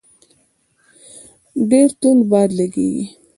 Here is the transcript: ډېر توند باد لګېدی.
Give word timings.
ډېر 1.69 1.89
توند 1.99 2.21
باد 2.31 2.49
لګېدی. 2.59 2.99